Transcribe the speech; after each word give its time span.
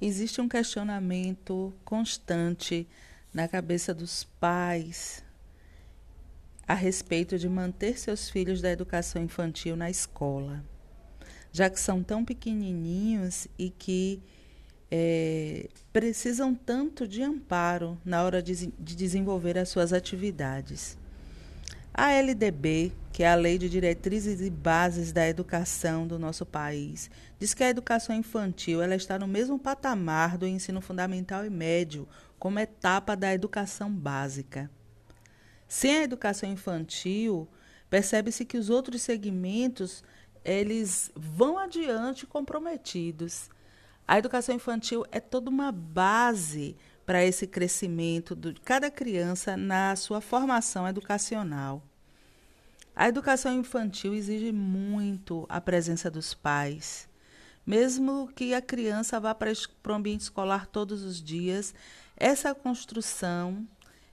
existe 0.00 0.40
um 0.40 0.48
questionamento 0.48 1.72
constante 1.84 2.88
na 3.32 3.46
cabeça 3.46 3.94
dos 3.94 4.24
pais 4.40 5.22
a 6.66 6.74
respeito 6.74 7.38
de 7.38 7.48
manter 7.48 7.98
seus 7.98 8.30
filhos 8.30 8.60
da 8.60 8.70
educação 8.70 9.22
infantil 9.22 9.76
na 9.76 9.90
escola, 9.90 10.64
já 11.52 11.68
que 11.68 11.80
são 11.80 12.02
tão 12.02 12.24
pequenininhos 12.24 13.48
e 13.58 13.70
que 13.70 14.22
é, 14.90 15.68
precisam 15.92 16.54
tanto 16.54 17.06
de 17.06 17.22
amparo 17.22 17.98
na 18.04 18.22
hora 18.22 18.42
de, 18.42 18.68
de 18.68 18.96
desenvolver 18.96 19.58
as 19.58 19.68
suas 19.68 19.92
atividades. 19.92 20.96
A 21.92 22.12
LDB, 22.12 22.92
que 23.12 23.24
é 23.24 23.30
a 23.30 23.34
Lei 23.34 23.58
de 23.58 23.68
Diretrizes 23.68 24.40
e 24.40 24.48
Bases 24.48 25.12
da 25.12 25.28
Educação 25.28 26.06
do 26.06 26.18
nosso 26.18 26.46
país, 26.46 27.10
diz 27.38 27.52
que 27.52 27.64
a 27.64 27.68
educação 27.68 28.14
infantil 28.14 28.80
ela 28.80 28.94
está 28.94 29.18
no 29.18 29.26
mesmo 29.26 29.58
patamar 29.58 30.38
do 30.38 30.46
ensino 30.46 30.80
fundamental 30.80 31.44
e 31.44 31.50
médio, 31.50 32.08
como 32.38 32.60
etapa 32.60 33.16
da 33.16 33.34
educação 33.34 33.92
básica. 33.92 34.70
Sem 35.66 35.98
a 35.98 36.02
educação 36.04 36.50
infantil, 36.50 37.48
percebe-se 37.90 38.44
que 38.44 38.56
os 38.56 38.70
outros 38.70 39.02
segmentos 39.02 40.02
eles 40.44 41.10
vão 41.14 41.58
adiante 41.58 42.26
comprometidos. 42.26 43.50
A 44.06 44.18
educação 44.18 44.54
infantil 44.54 45.04
é 45.10 45.20
toda 45.20 45.50
uma 45.50 45.70
base 45.70 46.76
para 47.10 47.24
esse 47.24 47.44
crescimento 47.44 48.36
de 48.36 48.54
cada 48.60 48.88
criança 48.88 49.56
na 49.56 49.96
sua 49.96 50.20
formação 50.20 50.86
educacional. 50.86 51.82
A 52.94 53.08
educação 53.08 53.52
infantil 53.52 54.14
exige 54.14 54.52
muito 54.52 55.44
a 55.48 55.60
presença 55.60 56.08
dos 56.08 56.34
pais. 56.34 57.08
Mesmo 57.66 58.30
que 58.32 58.54
a 58.54 58.62
criança 58.62 59.18
vá 59.18 59.34
para 59.34 59.50
o 59.50 59.92
ambiente 59.92 60.20
escolar 60.20 60.66
todos 60.66 61.02
os 61.02 61.20
dias, 61.20 61.74
essa 62.16 62.54
construção 62.54 63.66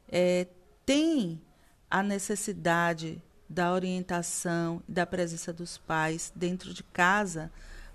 é, 0.10 0.48
tem 0.84 1.40
a 1.92 2.02
necessidade 2.02 3.22
da 3.48 3.72
orientação 3.74 4.82
da 4.88 5.06
presença 5.06 5.54
dos 5.54 5.78
pais 5.78 6.34
dentro 6.36 6.74
de 6.74 6.82
casa 6.82 7.52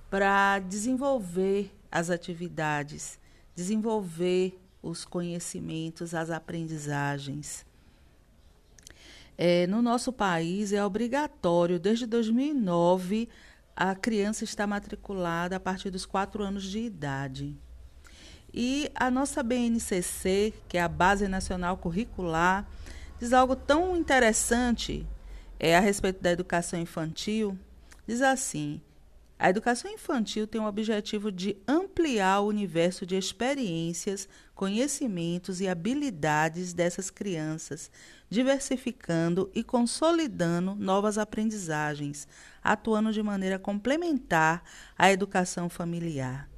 para 0.09 0.61
desenvolver 0.61 1.75
as 1.91 2.09
atividades, 2.09 3.19
desenvolver 3.53 4.62
os 4.83 5.05
conhecimentos, 5.05 6.15
as 6.15 6.31
aprendizagens. 6.31 7.65
É, 9.39 9.67
no 9.67 9.81
nosso 9.81 10.13
país 10.13 10.73
é 10.73 10.85
obrigatório, 10.85 11.79
desde 11.79 12.07
2009, 12.07 13.29
a 13.75 13.95
criança 13.95 14.45
está 14.45 14.67
matriculada 14.67 15.57
a 15.57 15.61
partir 15.61 15.91
dos 15.91 16.05
quatro 16.05 16.43
anos 16.43 16.65
de 16.65 16.81
idade. 16.81 17.57
E 18.53 18.91
a 18.95 19.11
nossa 19.11 19.43
BNCC, 19.43 20.53
que 20.69 20.77
é 20.77 20.83
a 20.83 20.89
Base 20.89 21.27
Nacional 21.27 21.79
Curricular, 21.79 22.69
diz 23.19 23.33
algo 23.33 23.57
tão 23.57 23.97
interessante 23.97 25.07
é, 25.59 25.77
a 25.77 25.81
respeito 25.81 26.21
da 26.21 26.31
educação 26.31 26.79
infantil. 26.79 27.59
Diz 28.07 28.21
assim: 28.21 28.81
a 29.43 29.51
educação 29.51 29.91
infantil 29.91 30.47
tem 30.47 30.61
o 30.61 30.69
objetivo 30.69 31.33
de 31.33 31.57
ampliar 31.67 32.39
o 32.39 32.47
universo 32.47 33.05
de 33.05 33.17
experiências, 33.17 34.29
conhecimentos 34.55 35.61
e 35.61 35.67
habilidades 35.67 36.73
dessas 36.73 37.11
crianças, 37.11 37.91
diversificando 38.31 39.51
e 39.53 39.65
consolidando 39.65 40.77
novas 40.77 41.19
aprendizagens, 41.19 42.29
atuando 42.63 43.13
de 43.13 43.21
maneira 43.21 43.59
complementar 43.59 44.63
à 44.97 45.11
educação 45.11 45.69
familiar. 45.69 46.49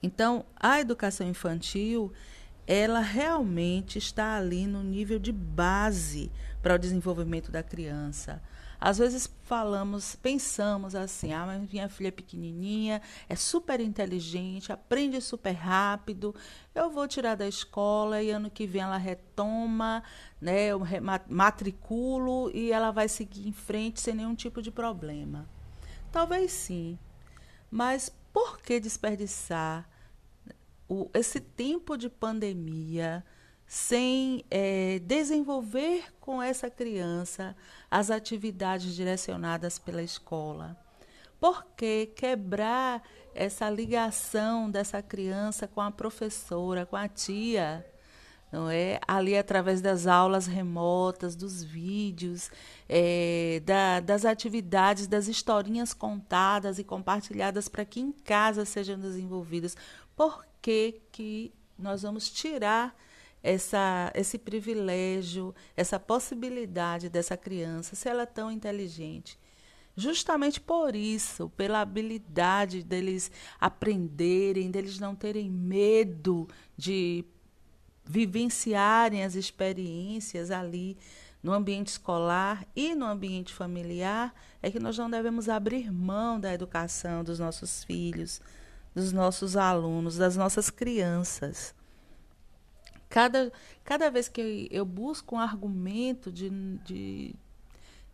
Então, 0.00 0.46
a 0.54 0.80
educação 0.80 1.26
infantil 1.26 2.12
ela 2.68 3.00
realmente 3.00 3.98
está 3.98 4.36
ali 4.36 4.68
no 4.68 4.84
nível 4.84 5.18
de 5.18 5.32
base 5.32 6.30
para 6.62 6.76
o 6.76 6.78
desenvolvimento 6.78 7.50
da 7.50 7.64
criança. 7.64 8.40
Às 8.84 8.98
vezes 8.98 9.32
falamos, 9.44 10.16
pensamos 10.16 10.96
assim: 10.96 11.32
ah, 11.32 11.46
mas 11.46 11.70
minha 11.70 11.88
filha 11.88 12.08
é 12.08 12.10
pequenininha, 12.10 13.00
é 13.28 13.36
super 13.36 13.78
inteligente, 13.78 14.72
aprende 14.72 15.20
super 15.20 15.52
rápido, 15.52 16.34
eu 16.74 16.90
vou 16.90 17.06
tirar 17.06 17.36
da 17.36 17.46
escola 17.46 18.20
e 18.20 18.32
ano 18.32 18.50
que 18.50 18.66
vem 18.66 18.82
ela 18.82 18.96
retoma, 18.96 20.02
né, 20.40 20.66
eu 20.66 20.80
matriculo 21.28 22.50
e 22.52 22.72
ela 22.72 22.90
vai 22.90 23.08
seguir 23.08 23.46
em 23.46 23.52
frente 23.52 24.00
sem 24.00 24.14
nenhum 24.14 24.34
tipo 24.34 24.60
de 24.60 24.72
problema. 24.72 25.48
Talvez 26.10 26.50
sim, 26.50 26.98
mas 27.70 28.12
por 28.32 28.58
que 28.60 28.80
desperdiçar 28.80 29.88
o, 30.88 31.08
esse 31.14 31.38
tempo 31.38 31.96
de 31.96 32.08
pandemia 32.08 33.24
sem 33.72 34.44
é, 34.50 34.98
desenvolver 34.98 36.12
com 36.20 36.42
essa 36.42 36.68
criança 36.68 37.56
as 37.90 38.10
atividades 38.10 38.94
direcionadas 38.94 39.78
pela 39.78 40.02
escola? 40.02 40.76
Por 41.40 41.64
que 41.74 42.04
quebrar 42.14 43.02
essa 43.34 43.70
ligação 43.70 44.70
dessa 44.70 45.00
criança 45.00 45.66
com 45.66 45.80
a 45.80 45.90
professora, 45.90 46.84
com 46.84 46.96
a 46.96 47.08
tia? 47.08 47.82
não 48.52 48.68
é? 48.68 49.00
Ali 49.08 49.38
através 49.38 49.80
das 49.80 50.06
aulas 50.06 50.46
remotas, 50.46 51.34
dos 51.34 51.62
vídeos, 51.62 52.50
é, 52.86 53.62
da, 53.64 54.00
das 54.00 54.26
atividades, 54.26 55.06
das 55.06 55.28
historinhas 55.28 55.94
contadas 55.94 56.78
e 56.78 56.84
compartilhadas 56.84 57.70
para 57.70 57.86
que 57.86 58.00
em 58.00 58.12
casa 58.12 58.66
sejam 58.66 59.00
desenvolvidas. 59.00 59.74
Por 60.14 60.44
que, 60.60 61.00
que 61.10 61.54
nós 61.78 62.02
vamos 62.02 62.28
tirar 62.28 62.94
essa, 63.42 64.10
esse 64.14 64.38
privilégio, 64.38 65.54
essa 65.76 65.98
possibilidade 65.98 67.08
dessa 67.08 67.36
criança, 67.36 67.96
se 67.96 68.08
ela 68.08 68.22
é 68.22 68.26
tão 68.26 68.50
inteligente? 68.50 69.38
Justamente 69.94 70.60
por 70.60 70.96
isso, 70.96 71.50
pela 71.50 71.80
habilidade 71.80 72.82
deles 72.82 73.30
aprenderem, 73.60 74.70
deles 74.70 74.98
não 74.98 75.14
terem 75.14 75.50
medo 75.50 76.48
de 76.76 77.24
vivenciarem 78.04 79.22
as 79.22 79.34
experiências 79.34 80.50
ali 80.50 80.96
no 81.42 81.52
ambiente 81.52 81.88
escolar 81.88 82.66
e 82.74 82.94
no 82.94 83.04
ambiente 83.04 83.52
familiar, 83.52 84.32
é 84.62 84.70
que 84.70 84.78
nós 84.78 84.96
não 84.96 85.10
devemos 85.10 85.48
abrir 85.48 85.92
mão 85.92 86.38
da 86.38 86.54
educação 86.54 87.24
dos 87.24 87.38
nossos 87.38 87.82
filhos, 87.84 88.40
dos 88.94 89.12
nossos 89.12 89.56
alunos, 89.56 90.16
das 90.16 90.36
nossas 90.36 90.70
crianças. 90.70 91.74
Cada, 93.12 93.52
cada 93.84 94.10
vez 94.10 94.26
que 94.26 94.66
eu, 94.70 94.86
busco 94.86 95.36
um 95.36 95.38
argumento 95.38 96.32
de, 96.32 96.48
de 96.78 97.34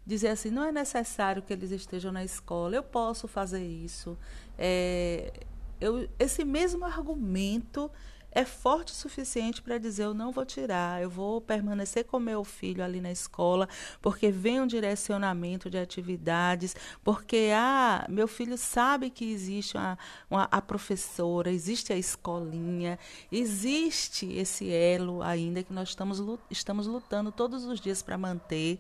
dizer 0.05 0.27
assim, 0.27 0.51
não 0.51 0.65
é 0.65 0.73
necessário 0.73 1.41
que 1.41 1.53
eles 1.53 1.71
estejam 1.71 2.11
na 2.11 2.25
escola, 2.25 2.75
eu 2.75 2.83
posso 2.83 3.29
fazer 3.29 3.65
isso. 3.65 4.19
É, 4.59 5.33
eu, 5.81 6.09
esse 6.19 6.45
mesmo 6.45 6.85
argumento 6.85 7.89
é 8.31 8.45
forte 8.45 8.93
o 8.93 8.97
suficiente 8.97 9.63
para 9.63 9.79
dizer 9.79 10.05
eu 10.05 10.15
não 10.15 10.31
vou 10.31 10.45
tirar, 10.45 11.03
eu 11.03 11.09
vou 11.09 11.41
permanecer 11.41 12.05
com 12.05 12.19
meu 12.19 12.45
filho 12.45 12.85
ali 12.85 13.01
na 13.01 13.11
escola, 13.11 13.69
porque 14.03 14.31
vem 14.31 14.61
um 14.61 14.67
direcionamento 14.67 15.71
de 15.71 15.79
atividades, 15.79 16.77
porque 17.03 17.51
ah, 17.55 18.07
meu 18.09 18.29
filho 18.29 18.59
sabe 18.59 19.11
que 19.11 19.31
existe 19.31 19.77
uma, 19.77 19.99
uma, 20.31 20.45
a 20.51 20.61
professora, 20.61 21.51
existe 21.51 21.93
a 21.93 21.97
escolinha, 21.97 22.99
existe 23.33 24.31
esse 24.35 24.71
elo 24.71 25.23
ainda 25.23 25.63
que 25.63 25.73
nós 25.73 25.89
estamos, 25.89 26.23
estamos 26.51 26.87
lutando 26.87 27.33
todos 27.33 27.65
os 27.65 27.81
dias 27.81 28.03
para 28.03 28.19
manter. 28.19 28.79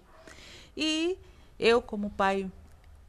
E 0.77 1.19
eu, 1.59 1.83
como 1.83 2.11
pai, 2.11 2.51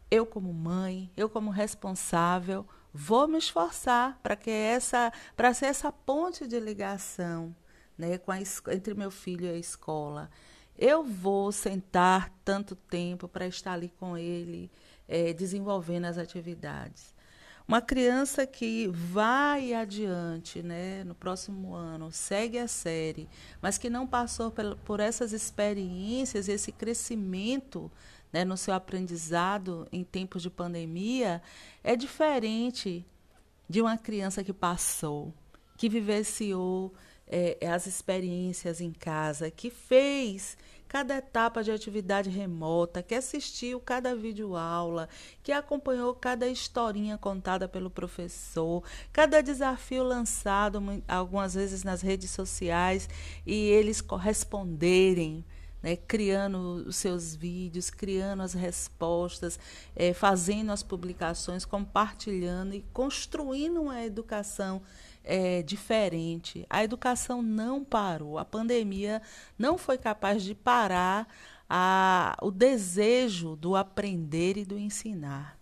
eu, 0.09 0.25
como 0.25 0.51
mãe, 0.53 1.11
eu, 1.16 1.29
como 1.29 1.51
responsável, 1.51 2.66
vou 2.94 3.27
me 3.27 3.38
esforçar 3.38 4.19
para 4.21 4.36
que 4.36 4.50
essa 4.50 5.12
para 5.36 5.53
ser 5.53 5.68
essa 5.68 5.91
ponte 5.91 6.47
de 6.47 6.59
ligação 6.59 7.56
né, 7.97 8.18
com 8.18 8.31
a, 8.31 8.39
entre 8.39 8.94
meu 8.94 9.12
filho 9.12 9.45
e 9.45 9.50
a 9.50 9.57
escola. 9.57 10.30
Eu 10.77 11.03
vou 11.03 11.51
sentar 11.51 12.31
tanto 12.45 12.74
tempo 12.74 13.27
para 13.27 13.45
estar 13.45 13.74
ali 13.74 13.91
com 14.00 14.18
ele, 14.18 14.71
é, 15.07 15.33
desenvolvendo 15.33 16.06
as 16.06 16.18
atividades. 16.18 17.13
Uma 17.68 17.81
criança 17.81 18.47
que 18.47 18.88
vai 18.88 19.74
adiante 19.74 20.63
né, 20.63 21.03
no 21.03 21.13
próximo 21.13 21.75
ano, 21.75 22.12
segue 22.12 22.57
a 22.57 22.68
série, 22.68 23.30
mas 23.62 23.77
que 23.77 23.91
não 23.91 24.07
passou 24.07 24.50
por, 24.50 24.75
por 24.77 25.00
essas 25.00 25.33
experiências, 25.33 26.47
esse 26.47 26.71
crescimento 26.71 27.91
né, 28.31 28.45
no 28.45 28.57
seu 28.57 28.73
aprendizado 28.73 29.87
em 29.91 30.03
tempos 30.03 30.41
de 30.41 30.49
pandemia 30.49 31.41
é 31.83 31.95
diferente 31.95 33.05
de 33.67 33.81
uma 33.81 33.97
criança 33.97 34.43
que 34.43 34.53
passou, 34.53 35.33
que 35.77 35.89
vivenciou 35.89 36.93
é, 37.27 37.57
as 37.67 37.85
experiências 37.85 38.81
em 38.81 38.91
casa, 38.91 39.51
que 39.51 39.69
fez 39.69 40.57
cada 40.87 41.17
etapa 41.17 41.63
de 41.63 41.71
atividade 41.71 42.31
remota, 42.31 43.03
que 43.03 43.13
assistiu 43.13 43.79
cada 43.79 44.15
videoaula, 44.15 45.07
que 45.43 45.51
acompanhou 45.51 46.15
cada 46.15 46.47
historinha 46.47 47.15
contada 47.15 47.67
pelo 47.67 47.91
professor, 47.91 48.83
cada 49.13 49.39
desafio 49.41 50.03
lançado 50.03 50.81
algumas 51.07 51.53
vezes 51.53 51.83
nas 51.83 52.01
redes 52.01 52.31
sociais 52.31 53.07
e 53.45 53.53
eles 53.53 54.01
corresponderem. 54.01 55.45
Né, 55.81 55.95
criando 55.95 56.83
os 56.87 56.97
seus 56.97 57.33
vídeos, 57.33 57.89
criando 57.89 58.43
as 58.43 58.53
respostas, 58.53 59.57
é, 59.95 60.13
fazendo 60.13 60.73
as 60.73 60.83
publicações, 60.83 61.63
compartilhando 61.63 62.75
e 62.75 62.83
construindo 62.91 63.81
uma 63.81 64.03
educação 64.03 64.81
é, 65.23 65.61
diferente. 65.63 66.65
A 66.69 66.83
educação 66.83 67.41
não 67.41 67.83
parou, 67.83 68.37
a 68.37 68.43
pandemia 68.43 69.21
não 69.57 69.77
foi 69.77 69.97
capaz 69.97 70.43
de 70.43 70.53
parar 70.53 71.27
a, 71.69 72.35
o 72.41 72.49
desejo 72.49 73.55
do 73.55 73.75
aprender 73.75 74.57
e 74.57 74.65
do 74.65 74.77
ensinar. 74.77 75.58